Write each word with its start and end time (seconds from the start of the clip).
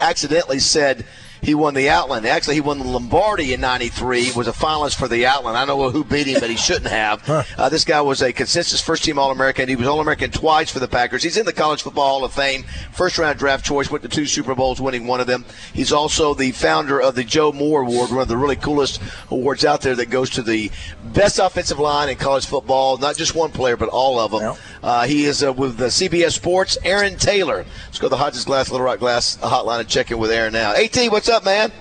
Accidentally 0.00 0.58
said 0.58 1.04
he 1.40 1.54
won 1.54 1.74
the 1.74 1.88
Outland. 1.88 2.26
Actually, 2.26 2.54
he 2.54 2.60
won 2.60 2.78
the 2.78 2.84
Lombardi 2.84 3.52
in 3.52 3.60
'93. 3.60 4.32
Was 4.32 4.48
a 4.48 4.52
finalist 4.52 4.96
for 4.96 5.08
the 5.08 5.26
Outland. 5.26 5.56
I 5.56 5.64
don't 5.64 5.78
know 5.78 5.90
who 5.90 6.04
beat 6.04 6.26
him, 6.26 6.40
but 6.40 6.50
he 6.50 6.56
shouldn't 6.68 6.90
have. 6.90 7.28
Uh, 7.28 7.68
this 7.68 7.84
guy 7.84 8.00
was 8.00 8.22
a 8.22 8.32
consensus 8.32 8.80
first-team 8.80 9.18
All-American. 9.18 9.68
He 9.68 9.76
was 9.76 9.86
All-American 9.86 10.30
twice 10.30 10.70
for 10.70 10.80
the 10.80 10.88
Packers. 10.88 11.22
He's 11.22 11.36
in 11.36 11.46
the 11.46 11.52
College 11.52 11.82
Football 11.82 12.08
Hall 12.08 12.24
of 12.24 12.32
Fame. 12.32 12.64
First-round 12.92 13.38
draft 13.38 13.64
choice. 13.64 13.90
Went 13.90 14.02
to 14.02 14.08
two 14.08 14.26
Super 14.26 14.54
Bowls, 14.54 14.80
winning 14.80 15.06
one 15.06 15.20
of 15.20 15.26
them. 15.26 15.44
He's 15.72 15.92
also 15.92 16.34
the 16.34 16.52
founder 16.52 17.00
of 17.00 17.14
the 17.14 17.24
Joe 17.24 17.52
Moore 17.52 17.82
Award, 17.82 18.10
one 18.10 18.20
of 18.20 18.28
the 18.28 18.36
really 18.36 18.56
coolest 18.56 19.00
awards 19.30 19.64
out 19.64 19.80
there 19.80 19.94
that 19.94 20.10
goes 20.10 20.30
to 20.30 20.42
the 20.42 20.70
best 21.04 21.38
offensive 21.38 21.78
line 21.78 22.08
in 22.08 22.16
college 22.16 22.46
football. 22.46 22.98
Not 22.98 23.16
just 23.16 23.34
one 23.34 23.50
player, 23.50 23.76
but 23.76 23.88
all 23.88 24.18
of 24.18 24.32
them. 24.32 24.42
Uh, 24.82 25.06
he 25.06 25.24
is 25.24 25.42
uh, 25.42 25.52
with 25.52 25.76
the 25.76 25.86
CBS 25.86 26.32
Sports. 26.32 26.78
Aaron 26.84 27.16
Taylor. 27.16 27.64
Let's 27.86 27.98
go 27.98 28.06
to 28.06 28.10
the 28.10 28.16
Hodges 28.16 28.44
Glass 28.44 28.70
Little 28.70 28.86
Rock 28.86 28.98
Glass 28.98 29.36
hotline 29.38 29.80
and 29.80 29.88
check 29.88 30.10
in 30.10 30.18
with 30.18 30.30
Aaron 30.30 30.52
now. 30.52 30.74
At, 30.74 30.96
what's 31.10 31.28
up, 31.28 31.44
man? 31.44 31.72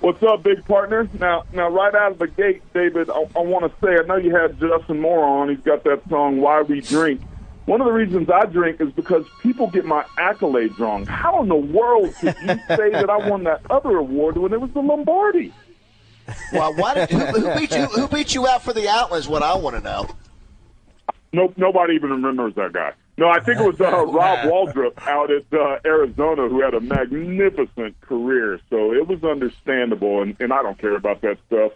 What's 0.00 0.22
up, 0.24 0.42
big 0.42 0.64
partner? 0.66 1.08
Now, 1.20 1.44
now, 1.52 1.68
right 1.68 1.94
out 1.94 2.12
of 2.12 2.18
the 2.18 2.26
gate, 2.26 2.60
David, 2.74 3.08
I, 3.08 3.24
I 3.36 3.40
want 3.40 3.70
to 3.70 3.86
say 3.86 3.96
I 3.96 4.02
know 4.04 4.16
you 4.16 4.34
had 4.34 4.58
Justin 4.58 5.00
Moore 5.00 5.24
on. 5.24 5.48
He's 5.48 5.60
got 5.60 5.84
that 5.84 6.02
song 6.08 6.40
"Why 6.40 6.62
We 6.62 6.80
Drink." 6.80 7.20
One 7.66 7.80
of 7.80 7.86
the 7.86 7.92
reasons 7.92 8.28
I 8.28 8.46
drink 8.46 8.80
is 8.80 8.92
because 8.92 9.24
people 9.40 9.70
get 9.70 9.84
my 9.84 10.02
accolades 10.18 10.76
wrong. 10.80 11.06
How 11.06 11.40
in 11.42 11.48
the 11.48 11.54
world 11.54 12.12
could 12.16 12.34
you 12.40 12.48
say 12.76 12.90
that 12.90 13.08
I 13.08 13.28
won 13.28 13.44
that 13.44 13.60
other 13.70 13.96
award 13.96 14.36
when 14.36 14.52
it 14.52 14.60
was 14.60 14.72
the 14.72 14.80
Lombardi? 14.80 15.52
Well, 16.52 16.74
why 16.74 16.94
did, 16.94 17.10
who, 17.10 17.18
who 17.18 17.60
beat 17.60 17.70
you? 17.70 17.84
Who 17.86 18.08
beat 18.08 18.34
you 18.34 18.48
out 18.48 18.62
for 18.62 18.72
the 18.72 18.88
Outland? 18.88 19.20
Is 19.20 19.28
what 19.28 19.44
I 19.44 19.54
want 19.54 19.76
to 19.76 19.82
know. 19.82 20.08
Nope, 21.32 21.54
nobody 21.56 21.94
even 21.94 22.10
remembers 22.10 22.54
that 22.56 22.72
guy. 22.72 22.92
No, 23.16 23.28
I 23.28 23.40
think 23.40 23.60
it 23.60 23.64
was 23.64 23.80
uh, 23.80 24.04
Rob 24.06 24.38
Waldrop 24.40 25.06
out 25.06 25.30
at 25.30 25.44
uh, 25.52 25.78
Arizona 25.84 26.48
who 26.48 26.62
had 26.62 26.74
a 26.74 26.80
magnificent 26.80 28.00
career. 28.00 28.60
So 28.70 28.92
it 28.92 29.06
was 29.06 29.22
understandable, 29.24 30.22
and, 30.22 30.36
and 30.40 30.52
I 30.52 30.62
don't 30.62 30.78
care 30.78 30.96
about 30.96 31.20
that 31.22 31.38
stuff. 31.46 31.72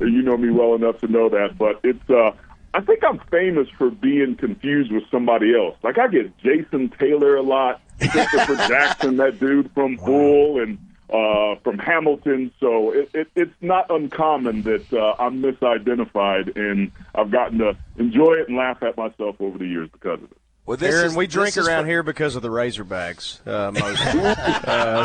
You 0.00 0.22
know 0.22 0.36
me 0.36 0.50
well 0.50 0.74
enough 0.74 1.00
to 1.00 1.08
know 1.08 1.28
that. 1.28 1.56
But 1.58 1.80
it's, 1.84 2.10
uh, 2.10 2.32
I 2.74 2.80
think 2.80 3.04
I'm 3.04 3.20
famous 3.30 3.68
for 3.78 3.90
being 3.90 4.36
confused 4.36 4.92
with 4.92 5.04
somebody 5.10 5.54
else. 5.56 5.76
Like 5.82 5.98
I 5.98 6.08
get 6.08 6.36
Jason 6.38 6.92
Taylor 6.98 7.36
a 7.36 7.42
lot, 7.42 7.80
Christopher 8.00 8.56
Jackson, 8.68 9.16
that 9.18 9.38
dude 9.38 9.70
from 9.72 9.96
Bull, 9.96 10.60
and 10.60 10.78
uh, 11.10 11.56
from 11.62 11.78
Hamilton. 11.78 12.52
So 12.60 12.90
it, 12.92 13.10
it, 13.14 13.28
it's 13.34 13.54
not 13.60 13.90
uncommon 13.90 14.62
that 14.62 14.92
uh, 14.92 15.14
I'm 15.18 15.42
misidentified, 15.42 16.56
and 16.56 16.90
I've 17.14 17.30
gotten 17.30 17.58
to 17.58 17.76
enjoy 17.98 18.34
it 18.34 18.48
and 18.48 18.56
laugh 18.56 18.82
at 18.82 18.96
myself 18.96 19.36
over 19.40 19.58
the 19.58 19.66
years 19.66 19.88
because 19.92 20.22
of 20.22 20.30
it. 20.30 20.38
Well, 20.66 20.76
Aaron, 20.82 21.06
is- 21.06 21.16
we 21.16 21.28
drink 21.28 21.56
is 21.56 21.66
around 21.68 21.84
for- 21.84 21.90
here 21.90 22.02
because 22.02 22.34
of 22.34 22.42
the 22.42 22.48
Razorbacks. 22.48 23.38
Uh, 23.46 23.70
most. 23.70 24.02
uh, 24.66 25.04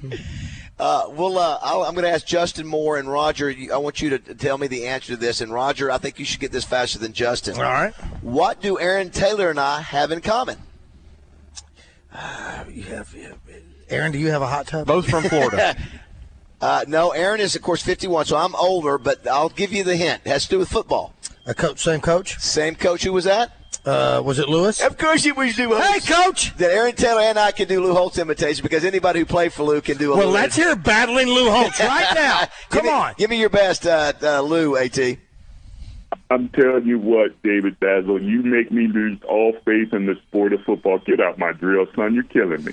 so- 0.00 0.16
Uh, 0.78 1.04
well, 1.12 1.38
uh, 1.38 1.58
I'll, 1.62 1.84
I'm 1.84 1.94
going 1.94 2.04
to 2.04 2.10
ask 2.10 2.26
Justin 2.26 2.66
Moore 2.66 2.98
and 2.98 3.10
Roger. 3.10 3.50
I 3.72 3.78
want 3.78 4.02
you 4.02 4.10
to 4.10 4.18
tell 4.34 4.58
me 4.58 4.66
the 4.66 4.88
answer 4.88 5.14
to 5.14 5.16
this. 5.16 5.40
And 5.40 5.50
Roger, 5.50 5.90
I 5.90 5.96
think 5.96 6.18
you 6.18 6.26
should 6.26 6.38
get 6.40 6.52
this 6.52 6.64
faster 6.64 6.98
than 6.98 7.14
Justin. 7.14 7.56
All 7.56 7.62
right. 7.62 7.94
What 8.20 8.60
do 8.60 8.78
Aaron 8.78 9.08
Taylor 9.08 9.48
and 9.48 9.58
I 9.58 9.80
have 9.80 10.10
in 10.10 10.20
common? 10.20 10.58
You 12.12 12.18
have, 12.82 13.14
you 13.14 13.22
have- 13.22 13.38
Aaron, 13.90 14.12
do 14.12 14.18
you 14.18 14.28
have 14.30 14.42
a 14.42 14.46
hot 14.46 14.66
tub? 14.66 14.86
both 14.86 15.08
from 15.08 15.24
Florida. 15.24 15.76
Uh, 16.58 16.86
no, 16.88 17.10
Aaron 17.10 17.38
is 17.38 17.54
of 17.54 17.60
course 17.60 17.82
51, 17.82 18.24
so 18.24 18.34
I'm 18.34 18.54
older. 18.54 18.96
But 18.96 19.28
I'll 19.28 19.50
give 19.50 19.74
you 19.74 19.84
the 19.84 19.94
hint. 19.94 20.22
It 20.24 20.30
has 20.30 20.44
to 20.44 20.48
do 20.52 20.58
with 20.58 20.70
football. 20.70 21.12
A 21.44 21.52
coach, 21.52 21.78
same 21.80 22.00
coach. 22.00 22.38
Same 22.40 22.74
coach 22.74 23.04
who 23.04 23.12
was 23.12 23.24
that? 23.24 23.52
Uh, 23.84 24.22
was 24.24 24.38
it 24.38 24.48
Lewis? 24.48 24.80
Of 24.82 24.96
course 24.96 25.26
it 25.26 25.36
was 25.36 25.58
Lou 25.58 25.68
Holtz. 25.76 26.06
Hey, 26.06 26.14
coach. 26.14 26.56
That 26.56 26.70
Aaron 26.70 26.94
Taylor 26.94 27.20
and 27.20 27.38
I 27.38 27.52
can 27.52 27.68
do 27.68 27.82
Lou 27.82 27.92
Holtz 27.92 28.16
imitation 28.16 28.62
because 28.62 28.86
anybody 28.86 29.18
who 29.20 29.26
played 29.26 29.52
for 29.52 29.64
Lou 29.64 29.82
can 29.82 29.98
do 29.98 30.14
a 30.14 30.16
Well, 30.16 30.28
Lou 30.28 30.32
let's 30.32 30.56
hear 30.56 30.74
battling 30.74 31.26
Lou 31.28 31.50
Holtz 31.50 31.78
right 31.84 32.14
now. 32.14 32.40
Give 32.40 32.50
Come 32.70 32.86
me- 32.86 32.90
on. 32.92 33.14
Give 33.18 33.28
me 33.28 33.38
your 33.38 33.50
best, 33.50 33.86
uh, 33.86 34.14
uh, 34.22 34.40
Lou, 34.40 34.78
AT. 34.78 34.98
I'm 36.30 36.48
telling 36.48 36.86
you 36.86 36.98
what, 36.98 37.40
David 37.42 37.78
Bazzel, 37.78 38.26
you 38.26 38.42
make 38.42 38.72
me 38.72 38.88
lose 38.88 39.18
all 39.28 39.52
faith 39.66 39.92
in 39.92 40.06
the 40.06 40.14
sport 40.26 40.54
of 40.54 40.62
football. 40.64 41.00
Get 41.00 41.20
out 41.20 41.38
my 41.38 41.52
drill, 41.52 41.86
son. 41.94 42.14
You're 42.14 42.24
killing 42.24 42.64
me. 42.64 42.72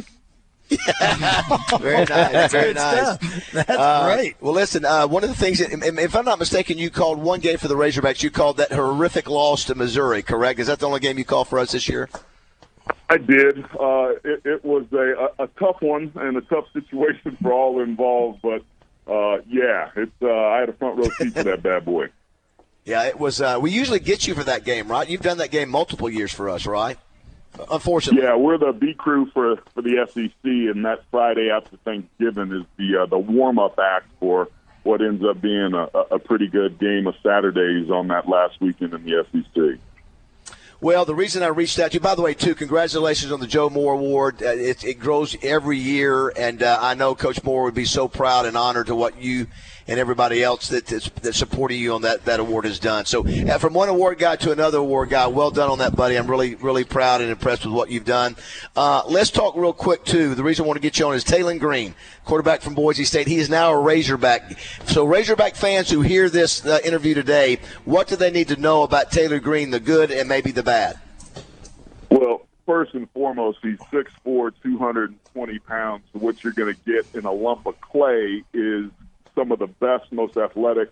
Very 1.80 2.06
nice. 2.06 2.52
Very 2.52 2.74
nice. 2.74 3.18
That's 3.52 3.70
Uh, 3.70 4.14
great. 4.16 4.36
Well, 4.42 4.54
listen. 4.54 4.86
Uh, 4.86 5.08
one 5.08 5.24
of 5.24 5.30
the 5.30 5.36
things, 5.36 5.60
that, 5.60 5.72
if 5.72 6.00
if 6.00 6.16
I'm 6.16 6.26
not 6.26 6.40
mistaken, 6.40 6.78
you 6.78 6.90
called 6.90 7.20
one 7.20 7.40
game 7.40 7.58
for 7.58 7.68
the 7.68 7.76
Razorbacks. 7.76 8.24
You 8.24 8.32
called 8.32 8.58
that 8.58 8.72
horrific 8.72 9.30
loss 9.30 9.66
to 9.66 9.76
Missouri. 9.76 10.22
Correct? 10.24 10.60
Is 10.60 10.68
that 10.68 10.80
the 10.80 10.88
only 10.88 11.00
game 11.00 11.18
you 11.18 11.26
called 11.26 11.48
for 11.48 11.60
us 11.60 11.74
this 11.74 11.88
year? 11.88 12.10
I 13.10 13.18
did. 13.18 13.64
Uh, 13.80 14.14
it, 14.24 14.42
it 14.46 14.66
was 14.66 14.86
a, 14.92 15.30
a, 15.40 15.44
a 15.44 15.48
tough 15.60 15.82
one 15.82 16.12
and 16.16 16.38
a 16.38 16.42
tough 16.42 16.66
situation 16.74 17.38
for 17.42 17.54
all 17.54 17.82
involved, 17.82 18.42
but 18.42 18.62
uh, 19.12 19.42
yeah, 19.48 19.90
it's. 19.96 20.12
Uh, 20.22 20.30
I 20.34 20.60
had 20.62 20.70
a 20.70 20.74
front 20.74 20.98
row 20.98 21.10
seat 21.18 21.36
to 21.36 21.44
that 21.44 21.62
bad 21.64 21.86
boy. 21.86 22.08
Yeah, 22.86 23.04
it 23.04 23.18
was. 23.18 23.40
Uh, 23.40 23.60
we 23.62 23.72
usually 23.72 24.02
get 24.02 24.28
you 24.28 24.36
for 24.36 24.44
that 24.44 24.66
game, 24.66 24.90
right? 24.90 25.08
You've 25.08 25.22
done 25.22 25.38
that 25.38 25.52
game 25.52 25.70
multiple 25.70 26.10
years 26.10 26.34
for 26.34 26.50
us, 26.50 26.66
right? 26.66 26.98
Unfortunately. 27.72 28.24
Yeah, 28.24 28.36
we're 28.36 28.58
the 28.58 28.72
B 28.72 28.94
crew 28.94 29.28
for 29.28 29.58
for 29.74 29.82
the 29.82 30.08
SEC, 30.12 30.32
and 30.44 30.86
that 30.86 31.04
Friday 31.12 31.50
after 31.50 31.78
Thanksgiving 31.78 32.52
is 32.52 32.66
the 32.78 33.04
uh, 33.04 33.06
the 33.06 33.18
warm 33.18 33.60
up 33.60 33.78
act 33.80 34.08
for 34.20 34.50
what 34.84 35.02
ends 35.02 35.24
up 35.24 35.40
being 35.42 35.74
a, 35.74 35.86
a 36.12 36.20
pretty 36.20 36.48
good 36.48 36.78
game 36.80 37.08
of 37.08 37.16
Saturdays 37.24 37.90
on 37.90 38.10
that 38.10 38.28
last 38.28 38.60
weekend 38.60 38.94
in 38.94 39.04
the 39.06 39.26
SEC. 39.32 39.80
Well, 40.82 41.06
the 41.06 41.16
reason 41.16 41.44
I 41.44 41.48
reached 41.48 41.80
out 41.80 41.92
to 41.92 41.94
you, 41.94 42.00
by 42.02 42.14
the 42.14 42.22
way, 42.22 42.34
too, 42.34 42.54
congratulations 42.56 43.32
on 43.32 43.40
the 43.40 43.48
Joe 43.48 43.70
Moore 43.70 43.94
Award. 43.94 44.44
Uh, 44.44 44.48
it, 44.48 44.84
it 44.84 44.96
grows 44.96 45.38
every 45.42 45.78
year, 45.78 46.28
and 46.36 46.62
uh, 46.62 46.78
I 46.82 46.94
know 46.94 47.16
Coach 47.16 47.42
Moore 47.42 47.64
would 47.64 47.74
be 47.74 47.86
so 47.86 48.10
proud 48.10 48.46
and 48.46 48.58
honored 48.58 48.88
to 48.88 48.96
what 48.96 49.18
you 49.22 49.48
and 49.88 50.00
everybody 50.00 50.44
else 50.44 50.70
that 50.70 50.86
that's, 50.86 51.10
that 51.10 51.34
supported 51.34 51.76
you 51.76 51.94
on 51.94 52.02
that, 52.04 52.26
that 52.26 52.40
award 52.40 52.66
has 52.66 52.80
done. 52.80 53.06
So, 53.06 53.28
uh, 53.28 53.58
from 53.58 53.74
one 53.74 53.90
award 53.90 54.18
guy 54.18 54.36
to 54.38 54.52
another 54.52 54.78
award 54.78 55.10
guy, 55.10 55.28
well 55.28 55.52
done 55.52 55.70
on 55.70 55.80
that, 55.80 55.96
buddy. 55.96 56.16
I'm 56.16 56.30
really, 56.30 56.56
really 56.56 56.84
proud 56.84 57.22
and 57.22 57.30
impressed 57.30 57.66
with 57.66 57.74
what 57.74 57.90
you've 57.90 58.06
done. 58.06 58.36
Uh, 58.76 59.04
let's 59.08 59.32
talk 59.32 59.56
real 59.56 59.74
quick, 59.74 60.06
too. 60.06 60.36
The 60.36 60.44
reason 60.44 60.66
I 60.66 60.68
want 60.68 60.78
to 60.78 60.82
get 60.82 61.00
you 61.00 61.08
on 61.08 61.16
is 61.16 61.24
Taylen 61.24 61.60
Green, 61.60 61.96
quarterback 62.26 62.62
from 62.62 62.76
Boise 62.76 63.04
State. 63.04 63.28
He 63.28 63.38
is 63.38 63.50
now 63.50 63.72
a 63.72 63.80
Razorback. 63.80 64.58
So, 64.86 65.06
Razorback 65.06 65.56
fans 65.56 65.90
who 65.90 66.02
hear 66.02 66.30
this 66.30 66.66
uh, 66.66 66.80
interview 66.84 67.14
today, 67.14 67.60
what 67.86 68.08
do 68.08 68.16
they 68.16 68.32
need 68.32 68.48
to 68.50 68.56
know 68.56 68.84
about 68.84 69.12
Taylen 69.12 69.42
Green, 69.42 69.72
the 69.72 69.80
good 69.80 70.12
and 70.12 70.30
maybe 70.30 70.52
the 70.52 70.64
bad? 70.64 71.00
Well, 72.10 72.46
first 72.66 72.94
and 72.94 73.10
foremost, 73.12 73.60
he's 73.62 73.80
6'4", 73.92 74.52
220 74.64 75.60
pounds. 75.60 76.04
What 76.14 76.44
you're 76.44 76.54
going 76.54 76.74
to 76.74 76.80
get 76.86 77.06
in 77.14 77.26
a 77.26 77.32
lump 77.32 77.66
of 77.66 77.80
clay 77.82 78.44
is 78.54 78.92
some 79.36 79.52
of 79.52 79.60
the 79.60 79.68
best, 79.68 80.12
most 80.12 80.38
athletic 80.38 80.92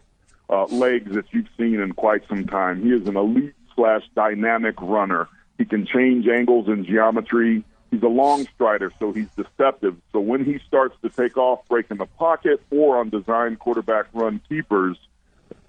uh, 0.50 0.66
legs 0.66 1.14
that 1.14 1.26
you've 1.32 1.48
seen 1.58 1.80
in 1.80 1.94
quite 1.94 2.28
some 2.28 2.46
time. 2.46 2.84
He 2.84 2.92
is 2.92 3.08
an 3.08 3.16
elite 3.16 3.54
slash 3.76 4.04
dynamic 4.16 4.76
runner. 4.82 5.28
He 5.58 5.66
can 5.66 5.86
change 5.86 6.28
angles 6.28 6.68
and 6.68 6.86
geometry. 6.86 7.64
He's 7.92 8.04
a 8.04 8.08
long 8.08 8.48
strider, 8.56 8.92
so 9.00 9.12
he's 9.12 9.30
deceptive. 9.36 9.96
So 10.12 10.20
when 10.20 10.46
he 10.46 10.60
starts 10.68 10.96
to 11.04 11.10
take 11.10 11.38
off, 11.38 11.68
breaking 11.68 11.98
the 11.98 12.06
pocket, 12.06 12.62
or 12.70 12.98
on 12.98 13.10
design 13.10 13.58
quarterback 13.58 14.08
run 14.14 14.42
keepers, 14.48 14.98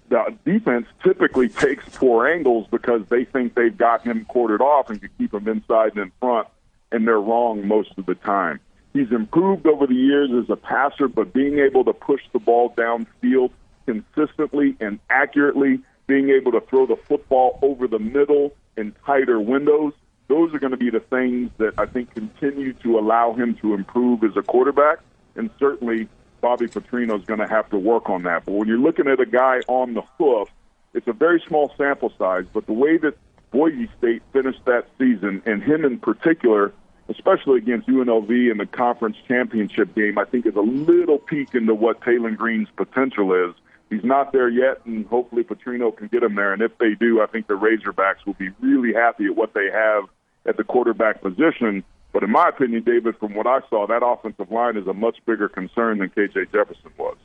the 0.09 0.37
defense 0.45 0.87
typically 1.03 1.49
takes 1.49 1.89
poor 1.97 2.27
angles 2.27 2.67
because 2.71 3.03
they 3.09 3.25
think 3.25 3.55
they've 3.55 3.77
got 3.77 4.03
him 4.03 4.25
quartered 4.27 4.61
off 4.61 4.91
and 4.91 5.01
can 5.01 5.11
keep 5.19 5.33
him 5.33 5.49
inside 5.49 5.93
and 5.93 6.03
in 6.03 6.13
front, 6.21 6.49
and 6.91 7.07
they're 7.07 7.21
wrong 7.21 7.67
most 7.67 7.93
of 7.97 8.07
the 8.07 8.15
time. 8.15 8.61
He's 8.93 9.11
improved 9.11 9.67
over 9.67 9.87
the 9.87 9.95
years 9.95 10.31
as 10.33 10.51
a 10.51 10.57
passer, 10.57 11.09
but 11.09 11.33
being 11.33 11.59
able 11.59 11.85
to 11.85 11.93
push 11.93 12.21
the 12.33 12.39
ball 12.39 12.75
downfield 12.77 13.51
consistently 13.87 14.77
and 14.81 14.99
accurately, 15.09 15.81
being 16.07 16.31
able 16.31 16.53
to 16.53 16.61
throw 16.61 16.87
the 16.87 16.97
football 17.09 17.59
over 17.63 17.89
the 17.89 17.99
middle 17.99 18.53
in 18.77 18.95
tighter 19.07 19.41
windows, 19.41 19.93
those 20.29 20.55
are 20.55 20.59
going 20.59 20.73
to 20.73 20.77
be 20.77 20.91
the 20.91 21.01
things 21.01 21.51
that 21.59 21.75
I 21.79 21.87
think 21.87 22.15
continue 22.15 22.75
to 22.75 22.99
allow 22.99 23.33
him 23.33 23.55
to 23.57 23.75
improve 23.75 24.25
as 24.25 24.37
a 24.37 24.43
quarterback. 24.43 24.99
And 25.37 25.51
certainly, 25.59 26.09
Bobby 26.41 26.67
Petrino 26.67 27.19
is 27.19 27.25
going 27.25 27.41
to 27.41 27.47
have 27.47 27.71
to 27.71 27.79
work 27.79 28.11
on 28.11 28.25
that. 28.25 28.45
But 28.45 28.53
when 28.53 28.69
you're 28.69 28.79
looking 28.79 29.09
at 29.09 29.21
a 29.21 29.27
guy 29.27 29.61
on 29.69 29.95
the 29.95 30.03
hoof, 30.19 30.49
it's 30.93 31.09
a 31.09 31.13
very 31.13 31.43
small 31.47 31.73
sample 31.79 32.13
size. 32.19 32.45
But 32.53 32.67
the 32.67 32.73
way 32.73 32.99
that 32.99 33.17
Boise 33.51 33.89
State 33.99 34.23
finished 34.33 34.65
that 34.67 34.89
season, 34.99 35.43
and 35.47 35.63
him 35.63 35.85
in 35.85 35.99
particular, 35.99 36.73
especially 37.09 37.59
against 37.59 37.89
UNLV 37.89 38.51
in 38.51 38.59
the 38.59 38.67
conference 38.67 39.17
championship 39.27 39.95
game, 39.95 40.19
I 40.19 40.25
think 40.25 40.47
is 40.47 40.57
a 40.57 40.61
little 40.61 41.19
peek 41.19 41.55
into 41.55 41.75
what 41.75 42.01
Taylen 42.01 42.37
Green's 42.37 42.69
potential 42.77 43.33
is. 43.35 43.55
He's 43.91 44.05
not 44.05 44.33
there 44.33 44.49
yet, 44.49 44.81
and 44.87 45.07
hopefully 45.07 45.45
Petrino 45.45 45.95
can 45.95 46.09
get 46.09 46.23
him 46.23 46.35
there. 46.35 46.53
And 46.53 46.63
if 46.63 46.77
they 46.79 46.95
do, 46.95 47.21
I 47.21 47.27
think 47.27 47.47
the 47.47 47.55
Razorbacks 47.55 48.25
will 48.25 48.35
be 48.35 48.49
really 48.61 48.95
happy 48.95 49.27
at 49.27 49.37
what 49.37 49.53
they 49.53 49.71
have 49.71 50.05
at 50.47 50.57
the 50.57 50.65
quarterback 50.65 51.21
position. 51.21 51.85
But 52.13 52.23
in 52.23 52.31
my 52.31 52.49
opinion, 52.49 52.85
David, 52.85 53.17
from 53.19 53.35
what 53.35 53.47
I 53.47 53.61
saw, 53.69 53.87
that 53.87 54.03
offensive 54.05 54.51
line 54.51 54.77
is 54.77 54.87
a 54.87 54.95
much 54.95 55.19
bigger 55.27 55.49
concern 55.49 55.99
than 55.99 56.09
KJ 56.09 56.53
Jefferson 56.53 56.91
was. 56.97 57.17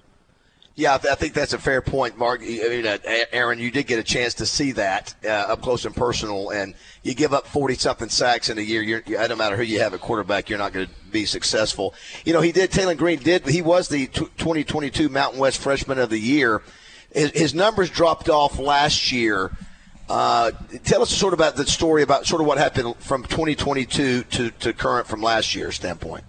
Yeah, 0.77 0.93
I, 0.93 0.97
th- 0.99 1.11
I 1.11 1.15
think 1.15 1.33
that's 1.33 1.53
a 1.53 1.57
fair 1.57 1.81
point, 1.81 2.19
Mark. 2.19 2.39
I 2.43 2.67
mean, 2.69 2.85
uh, 2.85 2.99
Aaron, 3.31 3.57
you 3.57 3.71
did 3.71 3.87
get 3.87 3.97
a 3.97 4.03
chance 4.03 4.35
to 4.35 4.45
see 4.45 4.73
that 4.73 5.15
uh, 5.25 5.29
up 5.29 5.63
close 5.63 5.85
and 5.85 5.95
personal, 5.95 6.51
and 6.51 6.75
you 7.01 7.15
give 7.15 7.33
up 7.33 7.47
forty 7.47 7.73
something 7.73 8.09
sacks 8.09 8.47
in 8.49 8.59
a 8.59 8.61
year. 8.61 8.83
You're, 8.83 9.01
you, 9.07 9.17
don't 9.17 9.39
matter 9.39 9.57
who 9.57 9.63
you 9.63 9.79
have 9.79 9.95
at 9.95 10.01
quarterback, 10.01 10.49
you're 10.49 10.59
not 10.59 10.73
going 10.73 10.85
to 10.85 10.93
be 11.11 11.25
successful. 11.25 11.95
You 12.25 12.33
know, 12.33 12.41
he 12.41 12.51
did. 12.51 12.69
Taylen 12.69 12.95
Green 12.95 13.17
did. 13.17 13.47
He 13.47 13.63
was 13.63 13.87
the 13.87 14.05
t- 14.05 14.27
2022 14.37 15.09
Mountain 15.09 15.39
West 15.39 15.59
Freshman 15.59 15.97
of 15.97 16.11
the 16.11 16.19
Year. 16.19 16.61
His, 17.11 17.31
his 17.31 17.53
numbers 17.55 17.89
dropped 17.89 18.29
off 18.29 18.59
last 18.59 19.11
year. 19.11 19.57
Uh, 20.07 20.51
tell 20.83 21.01
us 21.01 21.09
sort 21.09 21.33
of 21.33 21.39
about 21.39 21.55
the 21.55 21.65
story 21.65 22.03
about 22.03 22.27
sort 22.27 22.39
of 22.39 22.45
what 22.45 22.59
happened 22.59 22.95
from 22.99 23.23
2022 23.23 24.23
to, 24.25 24.51
to 24.51 24.73
current 24.73 25.07
from 25.07 25.23
last 25.23 25.55
year's 25.55 25.73
standpoint. 25.73 26.23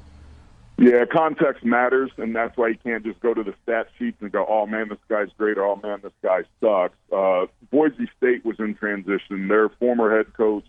Yeah, 0.80 1.04
context 1.06 1.64
matters, 1.64 2.12
and 2.18 2.36
that's 2.36 2.56
why 2.56 2.68
you 2.68 2.78
can't 2.82 3.04
just 3.04 3.18
go 3.18 3.34
to 3.34 3.42
the 3.42 3.52
stat 3.64 3.88
sheets 3.98 4.18
and 4.20 4.30
go, 4.30 4.46
"Oh 4.48 4.64
man, 4.64 4.88
this 4.88 4.98
guy's 5.08 5.28
great," 5.36 5.58
or 5.58 5.64
"Oh 5.64 5.76
man, 5.82 5.98
this 6.02 6.12
guy 6.22 6.44
sucks." 6.60 6.96
Uh, 7.12 7.46
Boise 7.72 8.08
State 8.16 8.44
was 8.44 8.60
in 8.60 8.76
transition. 8.76 9.48
Their 9.48 9.70
former 9.70 10.16
head 10.16 10.32
coach 10.34 10.64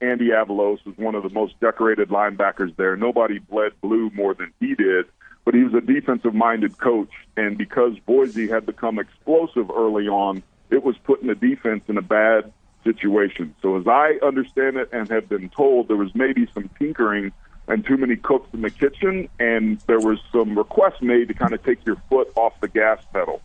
Andy 0.00 0.28
Avalos 0.28 0.84
was 0.84 0.96
one 0.96 1.14
of 1.14 1.22
the 1.22 1.30
most 1.30 1.58
decorated 1.60 2.08
linebackers 2.10 2.76
there. 2.76 2.96
Nobody 2.96 3.38
bled 3.38 3.72
blue 3.80 4.10
more 4.14 4.34
than 4.34 4.52
he 4.60 4.74
did, 4.74 5.06
but 5.44 5.54
he 5.54 5.64
was 5.64 5.74
a 5.74 5.80
defensive-minded 5.80 6.78
coach, 6.78 7.12
and 7.36 7.56
because 7.56 7.98
Boise 8.00 8.48
had 8.48 8.66
become 8.66 8.98
explosive 8.98 9.70
early 9.70 10.06
on, 10.06 10.42
it 10.70 10.82
was 10.84 10.96
putting 10.98 11.28
the 11.28 11.34
defense 11.34 11.84
in 11.88 11.96
a 11.96 12.02
bad 12.02 12.52
situation. 12.84 13.54
So, 13.62 13.78
as 13.78 13.86
I 13.86 14.18
understand 14.22 14.76
it 14.76 14.90
and 14.92 15.08
have 15.08 15.28
been 15.28 15.48
told, 15.48 15.88
there 15.88 15.96
was 15.96 16.14
maybe 16.14 16.46
some 16.52 16.68
tinkering 16.78 17.32
and 17.68 17.84
too 17.84 17.96
many 17.96 18.16
cooks 18.16 18.48
in 18.52 18.62
the 18.62 18.70
kitchen, 18.70 19.28
and 19.38 19.80
there 19.86 20.00
was 20.00 20.18
some 20.32 20.56
requests 20.56 21.02
made 21.02 21.28
to 21.28 21.34
kind 21.34 21.52
of 21.52 21.62
take 21.64 21.84
your 21.84 21.96
foot 22.08 22.30
off 22.36 22.52
the 22.60 22.68
gas 22.68 23.02
pedal. 23.12 23.40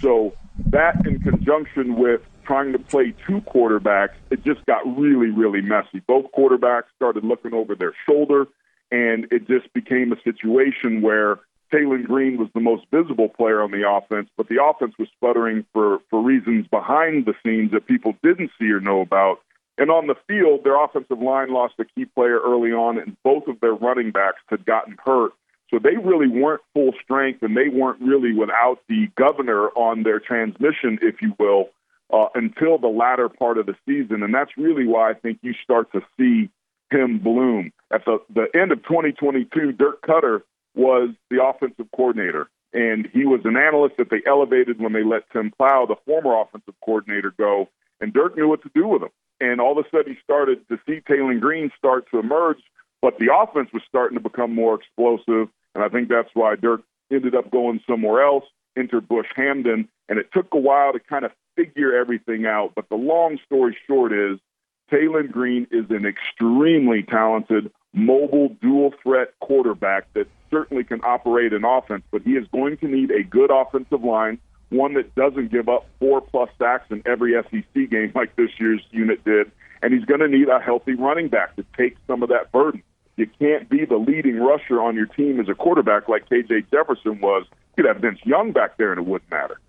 So 0.00 0.34
that, 0.66 1.06
in 1.06 1.20
conjunction 1.20 1.96
with 1.96 2.22
trying 2.44 2.72
to 2.72 2.78
play 2.78 3.14
two 3.26 3.40
quarterbacks, 3.42 4.14
it 4.30 4.44
just 4.44 4.64
got 4.66 4.86
really, 4.96 5.30
really 5.30 5.60
messy. 5.60 6.00
Both 6.06 6.26
quarterbacks 6.32 6.84
started 6.96 7.24
looking 7.24 7.52
over 7.52 7.74
their 7.74 7.92
shoulder, 8.06 8.46
and 8.90 9.26
it 9.30 9.46
just 9.46 9.72
became 9.72 10.12
a 10.12 10.20
situation 10.22 11.02
where 11.02 11.40
Taylen 11.72 12.04
Green 12.04 12.38
was 12.38 12.48
the 12.54 12.60
most 12.60 12.86
visible 12.92 13.28
player 13.28 13.60
on 13.60 13.72
the 13.72 13.88
offense, 13.88 14.28
but 14.36 14.48
the 14.48 14.62
offense 14.62 14.94
was 14.98 15.08
sputtering 15.16 15.64
for, 15.72 15.98
for 16.10 16.22
reasons 16.22 16.66
behind 16.68 17.26
the 17.26 17.34
scenes 17.44 17.72
that 17.72 17.86
people 17.86 18.14
didn't 18.22 18.50
see 18.58 18.70
or 18.70 18.80
know 18.80 19.00
about. 19.00 19.40
And 19.78 19.90
on 19.90 20.06
the 20.06 20.14
field, 20.26 20.64
their 20.64 20.82
offensive 20.82 21.20
line 21.20 21.52
lost 21.52 21.74
a 21.78 21.84
key 21.84 22.06
player 22.06 22.40
early 22.40 22.72
on, 22.72 22.98
and 22.98 23.16
both 23.22 23.46
of 23.46 23.60
their 23.60 23.74
running 23.74 24.10
backs 24.10 24.40
had 24.48 24.64
gotten 24.64 24.96
hurt. 25.04 25.32
So 25.70 25.78
they 25.78 25.96
really 25.96 26.28
weren't 26.28 26.62
full 26.72 26.92
strength, 27.02 27.42
and 27.42 27.56
they 27.56 27.68
weren't 27.68 28.00
really 28.00 28.32
without 28.32 28.78
the 28.88 29.08
governor 29.16 29.68
on 29.70 30.02
their 30.02 30.20
transmission, 30.20 30.98
if 31.02 31.20
you 31.20 31.34
will, 31.38 31.70
uh, 32.12 32.28
until 32.34 32.78
the 32.78 32.88
latter 32.88 33.28
part 33.28 33.58
of 33.58 33.66
the 33.66 33.74
season. 33.86 34.22
And 34.22 34.32
that's 34.32 34.56
really 34.56 34.86
why 34.86 35.10
I 35.10 35.14
think 35.14 35.38
you 35.42 35.52
start 35.62 35.92
to 35.92 36.00
see 36.18 36.48
him 36.90 37.18
bloom. 37.18 37.72
At 37.92 38.04
the, 38.04 38.18
the 38.32 38.46
end 38.58 38.72
of 38.72 38.82
2022, 38.84 39.72
Dirk 39.72 40.02
Koetter 40.02 40.42
was 40.74 41.10
the 41.30 41.42
offensive 41.44 41.86
coordinator, 41.94 42.48
and 42.72 43.08
he 43.12 43.24
was 43.24 43.40
an 43.44 43.56
analyst 43.56 43.96
that 43.98 44.10
they 44.10 44.22
elevated 44.26 44.80
when 44.80 44.92
they 44.92 45.02
let 45.02 45.28
Tim 45.32 45.50
Plough, 45.56 45.86
the 45.86 45.96
former 46.06 46.40
offensive 46.40 46.74
coordinator, 46.84 47.32
go. 47.36 47.68
And 48.00 48.12
Dirk 48.12 48.36
knew 48.36 48.48
what 48.48 48.62
to 48.62 48.70
do 48.74 48.86
with 48.86 49.02
him 49.02 49.10
and 49.40 49.60
all 49.60 49.78
of 49.78 49.84
a 49.84 49.88
sudden 49.90 50.14
he 50.14 50.18
started 50.22 50.66
to 50.68 50.78
see 50.86 51.00
Taylen 51.00 51.40
Green 51.40 51.70
start 51.76 52.10
to 52.10 52.18
emerge, 52.18 52.58
but 53.02 53.18
the 53.18 53.34
offense 53.34 53.70
was 53.72 53.82
starting 53.88 54.16
to 54.16 54.22
become 54.22 54.54
more 54.54 54.74
explosive, 54.74 55.48
and 55.74 55.84
I 55.84 55.88
think 55.88 56.08
that's 56.08 56.30
why 56.34 56.56
Dirk 56.56 56.82
ended 57.12 57.34
up 57.34 57.50
going 57.50 57.80
somewhere 57.88 58.24
else, 58.24 58.44
entered 58.76 59.08
Bush 59.08 59.28
Hamdan. 59.36 59.88
and 60.08 60.18
it 60.18 60.32
took 60.32 60.52
a 60.52 60.58
while 60.58 60.92
to 60.92 61.00
kind 61.00 61.24
of 61.24 61.32
figure 61.56 61.96
everything 61.96 62.46
out. 62.46 62.72
But 62.76 62.88
the 62.88 62.96
long 62.96 63.38
story 63.44 63.76
short 63.86 64.12
is 64.12 64.38
Taylen 64.90 65.30
Green 65.32 65.66
is 65.70 65.86
an 65.90 66.06
extremely 66.06 67.02
talented, 67.02 67.72
mobile, 67.92 68.50
dual 68.62 68.94
threat 69.02 69.32
quarterback 69.40 70.12
that 70.14 70.28
certainly 70.50 70.84
can 70.84 71.00
operate 71.02 71.52
an 71.52 71.64
offense, 71.64 72.04
but 72.12 72.22
he 72.22 72.32
is 72.32 72.46
going 72.52 72.76
to 72.78 72.86
need 72.86 73.10
a 73.10 73.24
good 73.24 73.50
offensive 73.50 74.04
line 74.04 74.38
one 74.70 74.94
that 74.94 75.14
doesn't 75.14 75.50
give 75.50 75.68
up 75.68 75.86
four 76.00 76.20
plus 76.20 76.50
sacks 76.58 76.86
in 76.90 77.02
every 77.06 77.34
SEC 77.50 77.90
game 77.90 78.12
like 78.14 78.34
this 78.36 78.50
year's 78.58 78.82
unit 78.90 79.24
did. 79.24 79.50
And 79.82 79.92
he's 79.92 80.04
going 80.04 80.20
to 80.20 80.28
need 80.28 80.48
a 80.48 80.58
healthy 80.58 80.94
running 80.94 81.28
back 81.28 81.54
to 81.56 81.64
take 81.76 81.96
some 82.06 82.22
of 82.22 82.30
that 82.30 82.50
burden. 82.50 82.82
You 83.16 83.28
can't 83.38 83.68
be 83.68 83.84
the 83.84 83.96
leading 83.96 84.38
rusher 84.38 84.82
on 84.82 84.94
your 84.94 85.06
team 85.06 85.40
as 85.40 85.48
a 85.48 85.54
quarterback 85.54 86.08
like 86.08 86.28
KJ 86.28 86.70
Jefferson 86.70 87.20
was. 87.20 87.46
You 87.76 87.84
could 87.84 87.86
have 87.86 87.98
Vince 87.98 88.20
Young 88.24 88.52
back 88.52 88.76
there 88.76 88.92
and 88.92 88.98
it 88.98 89.06
wouldn't 89.06 89.30
matter. 89.30 89.60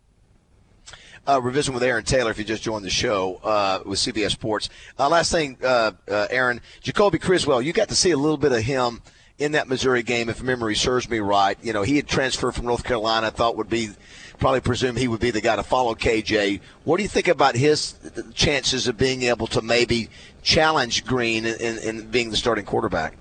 Uh, 1.28 1.42
revision 1.42 1.74
with 1.74 1.84
Aaron 1.84 2.06
Taylor, 2.06 2.32
if 2.32 2.38
you 2.38 2.46
just 2.46 2.64
joined 2.64 2.86
the 2.86 2.90
show 2.90 3.42
uh, 3.44 3.80
with 3.86 4.00
CBS 4.00 4.32
Sports. 4.32 4.70
Uh, 4.98 5.10
last 5.10 5.30
thing, 5.30 5.58
uh, 5.62 5.92
uh, 6.10 6.28
Aaron, 6.30 6.62
Jacoby 6.82 7.20
Criswell, 7.20 7.62
you 7.62 7.74
got 7.74 7.90
to 7.90 7.96
see 7.96 8.12
a 8.12 8.18
little 8.18 8.38
bit 8.38 8.54
of 8.54 8.62
him 8.64 9.02
in 9.40 9.52
that 9.52 9.68
Missouri 9.68 10.04
game, 10.04 10.30
if 10.30 10.42
memory 10.42 10.76
serves 10.76 11.10
me 11.10 11.20
right. 11.20 11.58
You 11.62 11.74
know, 11.74 11.84
he 11.84 11.96
had 11.96 12.08
transferred 12.08 12.54
from 12.54 12.66
North 12.66 12.84
Carolina, 12.84 13.30
thought 13.30 13.56
would 13.56 13.70
be 13.70 13.90
probably 14.40 14.62
presume 14.62 14.96
he 14.96 15.08
would 15.08 15.20
be 15.20 15.32
the 15.32 15.42
guy 15.42 15.56
to 15.56 15.64
follow 15.64 15.96
KJ. 15.96 16.62
What 16.84 16.98
do 16.98 17.04
you 17.04 17.10
think 17.10 17.28
about 17.28 17.56
his 17.56 17.96
chances 18.34 18.88
of 18.88 18.98
being 18.98 19.24
able 19.24 19.48
to 19.48 19.62
maybe 19.62 20.10
challenge 20.42 21.06
Green 21.06 21.46
in, 21.46 21.78
in 21.80 22.08
being 22.08 22.32
the 22.32 22.38
starting 22.38 22.66
quarterback? 22.66 23.14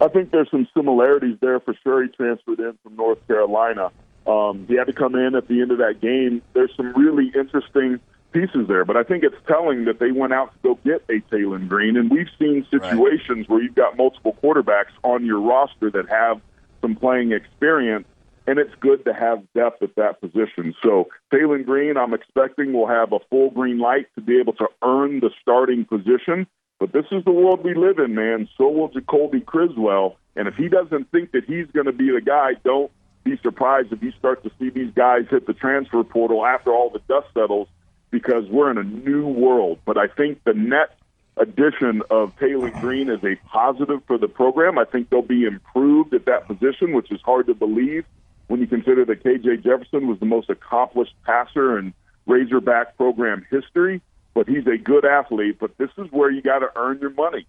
I 0.00 0.08
think 0.08 0.30
there's 0.30 0.50
some 0.50 0.66
similarities 0.74 1.36
there 1.40 1.60
for 1.60 1.74
sure. 1.82 2.02
He 2.02 2.08
transferred 2.08 2.60
in 2.60 2.78
from 2.82 2.96
North 2.96 3.26
Carolina. 3.26 3.90
Um, 4.26 4.66
he 4.68 4.76
had 4.76 4.86
to 4.86 4.92
come 4.92 5.14
in 5.14 5.34
at 5.34 5.48
the 5.48 5.60
end 5.60 5.72
of 5.72 5.78
that 5.78 6.00
game. 6.00 6.40
There's 6.54 6.74
some 6.76 6.94
really 6.94 7.30
interesting 7.34 8.00
pieces 8.32 8.68
there, 8.68 8.84
but 8.84 8.96
I 8.96 9.02
think 9.02 9.24
it's 9.24 9.36
telling 9.46 9.84
that 9.84 9.98
they 9.98 10.12
went 10.12 10.32
out 10.32 10.52
to 10.52 10.58
go 10.62 10.78
get 10.84 11.04
a 11.08 11.20
Taylen 11.34 11.68
Green, 11.68 11.96
and 11.96 12.10
we've 12.10 12.28
seen 12.38 12.66
situations 12.70 13.28
right. 13.28 13.48
where 13.48 13.62
you've 13.62 13.74
got 13.74 13.96
multiple 13.96 14.36
quarterbacks 14.42 14.92
on 15.02 15.24
your 15.24 15.40
roster 15.40 15.90
that 15.90 16.08
have 16.08 16.40
some 16.80 16.96
playing 16.96 17.32
experience, 17.32 18.06
and 18.46 18.58
it's 18.58 18.74
good 18.80 19.04
to 19.04 19.12
have 19.12 19.42
depth 19.54 19.82
at 19.82 19.94
that 19.96 20.20
position. 20.20 20.74
So 20.82 21.08
Taylen 21.32 21.64
Green, 21.64 21.96
I'm 21.96 22.14
expecting 22.14 22.72
will 22.72 22.88
have 22.88 23.12
a 23.12 23.18
full 23.30 23.50
green 23.50 23.78
light 23.78 24.06
to 24.14 24.20
be 24.20 24.38
able 24.38 24.54
to 24.54 24.68
earn 24.82 25.20
the 25.20 25.30
starting 25.40 25.84
position. 25.84 26.46
But 26.78 26.92
this 26.92 27.04
is 27.12 27.22
the 27.24 27.32
world 27.32 27.62
we 27.62 27.74
live 27.74 27.98
in, 27.98 28.14
man. 28.14 28.48
So 28.56 28.68
will 28.70 28.88
Jacoby 28.88 29.42
Criswell. 29.42 30.16
And 30.34 30.48
if 30.48 30.54
he 30.54 30.68
doesn't 30.68 31.10
think 31.10 31.32
that 31.32 31.44
he's 31.44 31.66
going 31.72 31.86
to 31.86 31.92
be 31.92 32.10
the 32.10 32.22
guy, 32.22 32.52
don't 32.64 32.90
be 33.22 33.38
surprised 33.42 33.92
if 33.92 34.02
you 34.02 34.12
start 34.18 34.42
to 34.44 34.50
see 34.58 34.70
these 34.70 34.92
guys 34.94 35.26
hit 35.30 35.46
the 35.46 35.52
transfer 35.52 36.02
portal 36.02 36.46
after 36.46 36.72
all 36.72 36.88
the 36.88 37.00
dust 37.00 37.26
settles 37.34 37.68
because 38.10 38.48
we're 38.48 38.70
in 38.70 38.78
a 38.78 38.84
new 38.84 39.26
world. 39.26 39.78
But 39.84 39.96
I 39.96 40.06
think 40.08 40.42
the 40.44 40.54
net 40.54 40.96
addition 41.36 42.02
of 42.10 42.36
Taylen 42.36 42.78
Green 42.80 43.08
is 43.08 43.22
a 43.24 43.36
positive 43.48 44.02
for 44.06 44.18
the 44.18 44.28
program. 44.28 44.78
I 44.78 44.84
think 44.84 45.10
they'll 45.10 45.22
be 45.22 45.44
improved 45.44 46.12
at 46.14 46.26
that 46.26 46.46
position, 46.46 46.92
which 46.92 47.10
is 47.10 47.20
hard 47.22 47.46
to 47.46 47.54
believe 47.54 48.04
when 48.48 48.60
you 48.60 48.66
consider 48.66 49.04
that 49.04 49.22
KJ 49.22 49.62
Jefferson 49.62 50.08
was 50.08 50.18
the 50.18 50.26
most 50.26 50.50
accomplished 50.50 51.14
passer 51.24 51.78
in 51.78 51.94
Razorback 52.26 52.96
program 52.96 53.46
history. 53.50 54.02
But 54.34 54.48
he's 54.48 54.66
a 54.66 54.76
good 54.76 55.04
athlete. 55.04 55.58
But 55.58 55.76
this 55.78 55.90
is 55.96 56.06
where 56.10 56.30
you 56.30 56.42
got 56.42 56.60
to 56.60 56.70
earn 56.76 57.00
your 57.00 57.10
money. 57.10 57.46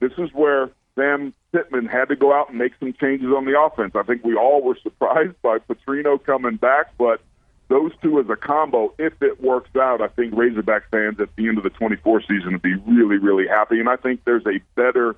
This 0.00 0.12
is 0.18 0.32
where 0.32 0.70
Sam 0.94 1.32
Pittman 1.52 1.86
had 1.86 2.08
to 2.08 2.16
go 2.16 2.32
out 2.32 2.50
and 2.50 2.58
make 2.58 2.72
some 2.78 2.92
changes 2.92 3.28
on 3.28 3.44
the 3.44 3.58
offense. 3.58 3.92
I 3.94 4.02
think 4.02 4.24
we 4.24 4.34
all 4.34 4.62
were 4.62 4.76
surprised 4.82 5.40
by 5.42 5.58
Petrino 5.58 6.22
coming 6.22 6.56
back, 6.56 6.96
but 6.98 7.20
those 7.72 7.92
two 8.02 8.20
as 8.20 8.28
a 8.28 8.36
combo, 8.36 8.92
if 8.98 9.14
it 9.22 9.42
works 9.42 9.74
out, 9.76 10.02
I 10.02 10.08
think 10.08 10.34
Razorback 10.36 10.90
fans 10.90 11.18
at 11.20 11.34
the 11.36 11.48
end 11.48 11.56
of 11.56 11.64
the 11.64 11.70
24 11.70 12.20
season 12.20 12.52
would 12.52 12.60
be 12.60 12.74
really, 12.74 13.16
really 13.16 13.48
happy. 13.48 13.80
And 13.80 13.88
I 13.88 13.96
think 13.96 14.24
there's 14.26 14.44
a 14.46 14.60
better 14.74 15.16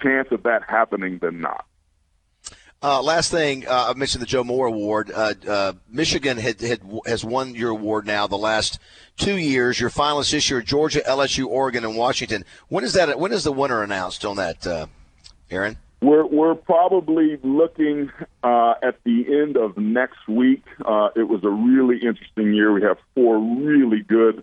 chance 0.00 0.28
of 0.30 0.44
that 0.44 0.62
happening 0.68 1.18
than 1.18 1.40
not. 1.40 1.66
Uh, 2.80 3.02
last 3.02 3.32
thing, 3.32 3.66
uh, 3.66 3.86
I 3.88 3.98
mentioned 3.98 4.22
the 4.22 4.26
Joe 4.26 4.44
Moore 4.44 4.68
Award. 4.68 5.10
Uh, 5.12 5.34
uh, 5.48 5.72
Michigan 5.90 6.38
had, 6.38 6.60
had, 6.60 6.80
has 7.06 7.24
won 7.24 7.56
your 7.56 7.70
award 7.70 8.06
now 8.06 8.28
the 8.28 8.38
last 8.38 8.78
two 9.16 9.36
years. 9.36 9.80
Your 9.80 9.90
finalists 9.90 10.30
this 10.30 10.48
year: 10.48 10.62
Georgia, 10.62 11.00
LSU, 11.00 11.46
Oregon, 11.46 11.84
and 11.84 11.96
Washington. 11.96 12.44
When 12.68 12.84
is 12.84 12.94
that? 12.94 13.18
When 13.18 13.32
is 13.32 13.44
the 13.44 13.52
winner 13.52 13.82
announced 13.82 14.24
on 14.24 14.36
that, 14.36 14.66
uh, 14.66 14.86
Aaron? 15.50 15.76
We're 16.00 16.24
we're 16.24 16.54
probably 16.54 17.38
looking 17.42 18.10
uh, 18.42 18.74
at 18.82 19.02
the 19.04 19.26
end 19.42 19.56
of 19.56 19.76
next 19.76 20.26
week. 20.28 20.64
it 20.78 21.28
was 21.28 21.40
a 21.44 21.50
really 21.50 21.98
interesting 21.98 22.54
year. 22.54 22.72
We 22.72 22.82
have 22.82 22.98
four 23.14 23.38
really 23.38 24.00
good 24.00 24.42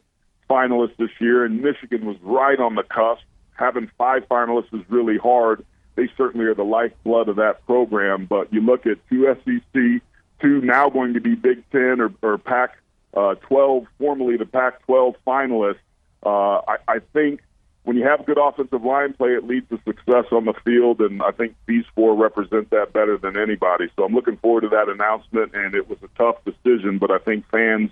finalists 0.49 0.97
this 0.97 1.09
year, 1.19 1.43
and 1.43 1.61
Michigan 1.61 2.05
was 2.05 2.17
right 2.21 2.59
on 2.59 2.75
the 2.75 2.83
cusp. 2.83 3.23
Having 3.53 3.89
five 3.97 4.27
finalists 4.29 4.73
is 4.73 4.83
really 4.87 5.17
hard 5.17 5.65
they 5.97 6.07
certainly 6.15 6.45
are 6.45 6.53
the 6.53 6.63
lifeblood 6.63 7.27
of 7.27 7.35
that 7.35 7.65
program. 7.65 8.25
But 8.25 8.53
you 8.53 8.61
look 8.61 8.85
at 8.85 8.97
two 9.09 9.35
SEC, 9.43 10.01
two 10.39 10.61
now 10.61 10.89
going 10.89 11.15
to 11.15 11.19
be 11.19 11.35
Big 11.35 11.69
Ten 11.71 11.99
or, 11.99 12.13
or 12.21 12.37
Pac 12.37 12.77
uh, 13.13 13.35
12, 13.35 13.85
formerly 13.97 14.37
the 14.37 14.45
Pac 14.45 14.85
12 14.85 15.15
finalists. 15.25 15.79
Uh, 16.23 16.61
I, 16.67 16.77
I 16.87 16.99
think 17.13 17.41
when 17.87 17.95
you 17.95 18.03
have 18.03 18.25
good 18.25 18.37
offensive 18.37 18.83
line 18.83 19.13
play, 19.13 19.29
it 19.29 19.47
leads 19.47 19.69
to 19.69 19.79
success 19.85 20.25
on 20.33 20.43
the 20.43 20.53
field, 20.65 20.99
and 20.99 21.23
I 21.23 21.31
think 21.31 21.55
these 21.67 21.85
four 21.95 22.17
represent 22.17 22.69
that 22.71 22.91
better 22.91 23.17
than 23.17 23.37
anybody. 23.37 23.87
So 23.95 24.03
I'm 24.03 24.13
looking 24.13 24.35
forward 24.35 24.61
to 24.61 24.69
that 24.69 24.89
announcement, 24.89 25.55
and 25.55 25.73
it 25.73 25.87
was 25.89 25.97
a 26.03 26.09
tough 26.17 26.35
decision, 26.43 26.97
but 26.97 27.11
I 27.11 27.17
think 27.19 27.49
fans, 27.49 27.91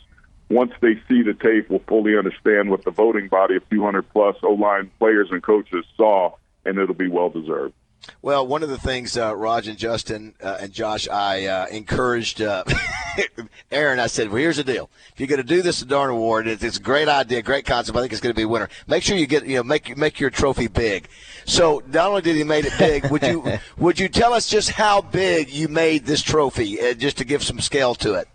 once 0.49 0.73
they 0.81 0.95
see 1.07 1.21
the 1.21 1.33
tape, 1.33 1.69
will 1.69 1.81
fully 1.87 2.17
understand 2.17 2.71
what 2.71 2.83
the 2.83 2.91
voting 2.91 3.29
body 3.29 3.55
of 3.55 3.69
200 3.69 4.09
plus 4.09 4.35
O 4.43 4.49
line 4.49 4.91
players 4.99 5.29
and 5.31 5.41
coaches 5.41 5.85
saw, 5.95 6.33
and 6.65 6.77
it'll 6.77 6.93
be 6.93 7.07
well 7.07 7.29
deserved. 7.29 7.73
Well, 8.21 8.45
one 8.45 8.63
of 8.63 8.69
the 8.69 8.77
things, 8.77 9.15
uh, 9.15 9.33
Raj 9.33 9.69
and 9.69 9.77
Justin 9.77 10.33
uh, 10.43 10.57
and 10.59 10.73
Josh, 10.73 11.07
I 11.07 11.45
uh, 11.45 11.67
encouraged 11.67 12.41
uh, 12.41 12.65
Aaron. 13.71 13.99
I 13.99 14.07
said, 14.07 14.29
"Well, 14.29 14.37
here's 14.37 14.57
the 14.57 14.63
deal. 14.63 14.89
If 15.13 15.19
you're 15.19 15.27
going 15.27 15.41
to 15.41 15.43
do 15.43 15.61
this 15.61 15.81
Darn 15.81 16.09
Award, 16.09 16.47
it's, 16.47 16.63
it's 16.63 16.77
a 16.77 16.81
great 16.81 17.07
idea, 17.07 17.41
great 17.41 17.65
concept. 17.65 17.97
I 17.97 18.01
think 18.01 18.11
it's 18.11 18.21
going 18.21 18.33
to 18.33 18.37
be 18.37 18.43
a 18.43 18.47
winner. 18.47 18.69
Make 18.87 19.03
sure 19.03 19.17
you 19.17 19.27
get, 19.27 19.45
you 19.45 19.57
know, 19.57 19.63
make 19.63 19.97
make 19.97 20.19
your 20.19 20.29
trophy 20.29 20.67
big. 20.67 21.07
So 21.45 21.83
not 21.87 22.09
only 22.09 22.21
did 22.21 22.35
he 22.35 22.43
made 22.43 22.65
it 22.65 22.73
big, 22.77 23.09
would 23.11 23.23
you 23.23 23.59
would 23.77 23.99
you 23.99 24.09
tell 24.09 24.33
us 24.33 24.47
just 24.47 24.71
how 24.71 25.01
big 25.01 25.49
you 25.49 25.67
made 25.67 26.05
this 26.05 26.21
trophy, 26.21 26.79
uh, 26.79 26.93
just 26.93 27.17
to 27.17 27.25
give 27.25 27.43
some 27.43 27.59
scale 27.59 27.95
to 27.95 28.15
it? 28.15 28.27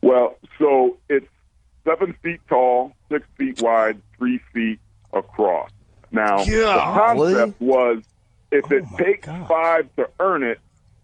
Well, 0.00 0.36
so 0.58 0.96
it's 1.08 1.26
seven 1.84 2.14
feet 2.22 2.40
tall, 2.48 2.92
six 3.10 3.26
feet 3.36 3.60
wide, 3.62 4.00
three 4.18 4.40
feet 4.52 4.80
across. 5.12 5.70
Now, 6.10 6.44
the 6.44 6.50
Golly. 6.50 7.34
concept 7.34 7.60
was 7.60 8.02
if 8.50 8.70
it 8.70 8.84
takes 8.98 9.26
gosh. 9.26 9.48
five 9.48 9.96
to 9.96 10.08
earn 10.20 10.42
it, 10.42 10.60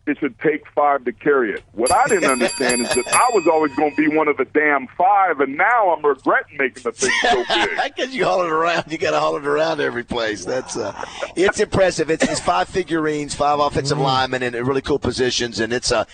it 0.08 0.18
should 0.18 0.38
take 0.40 0.62
five 0.74 1.04
to 1.04 1.12
carry 1.12 1.52
it. 1.52 1.62
What 1.72 1.92
I 1.92 2.06
didn't 2.08 2.30
understand 2.30 2.80
is 2.82 2.88
that 2.94 3.06
I 3.08 3.30
was 3.34 3.46
always 3.46 3.74
going 3.74 3.94
to 3.94 3.96
be 3.96 4.08
one 4.08 4.28
of 4.28 4.36
the 4.36 4.44
damn 4.46 4.86
five, 4.96 5.40
and 5.40 5.56
now 5.56 5.90
I'm 5.94 6.04
regretting 6.04 6.56
making 6.56 6.82
the 6.84 6.92
thing 6.92 7.10
so 7.22 7.44
big. 7.54 7.94
Because 7.96 8.14
you 8.14 8.24
haul 8.24 8.42
it 8.42 8.50
around, 8.50 8.84
you 8.90 8.98
got 8.98 9.10
to 9.12 9.20
haul 9.20 9.36
it 9.36 9.46
around 9.46 9.80
every 9.80 10.04
place. 10.04 10.44
That's 10.44 10.76
uh, 10.76 11.04
it's 11.36 11.60
impressive. 11.60 12.10
It's, 12.10 12.24
it's 12.24 12.40
five 12.40 12.68
figurines, 12.68 13.34
five 13.34 13.58
offensive 13.60 13.98
linemen 13.98 14.42
in 14.42 14.54
really 14.54 14.82
cool 14.82 14.98
positions, 14.98 15.60
and 15.60 15.72
it's 15.72 15.90
a 15.90 16.06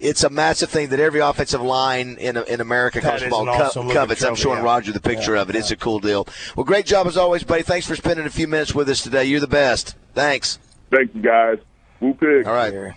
it's 0.00 0.24
a 0.24 0.30
massive 0.30 0.70
thing 0.70 0.88
that 0.88 1.00
every 1.00 1.20
offensive 1.20 1.60
line 1.60 2.16
in 2.18 2.36
in 2.36 2.60
America 2.60 3.00
That 3.00 3.06
college 3.06 3.22
is 3.22 3.28
football 3.28 3.46
co- 3.56 3.64
awesome 3.64 3.90
covets. 3.90 4.24
I'm 4.24 4.34
showing 4.34 4.58
yeah. 4.58 4.64
Roger 4.64 4.92
the 4.92 5.00
picture 5.00 5.34
Yeah, 5.34 5.42
of 5.42 5.50
it. 5.50 5.56
It's 5.56 5.70
a 5.70 5.76
cool 5.76 6.00
deal. 6.00 6.26
Well, 6.56 6.64
great 6.64 6.86
job 6.86 7.06
as 7.06 7.16
always, 7.16 7.44
buddy. 7.44 7.62
Thanks 7.62 7.86
for 7.86 7.96
spending 7.96 8.24
a 8.26 8.30
few 8.30 8.48
minutes 8.48 8.74
with 8.74 8.88
us 8.88 9.02
today. 9.02 9.24
You're 9.24 9.40
the 9.40 9.46
best. 9.46 9.96
Thanks. 10.14 10.58
Thank 10.90 11.14
you, 11.14 11.22
guys. 11.22 11.58
Woo 12.00 12.14
pig. 12.14 12.46
All 12.46 12.54
right. 12.54 12.94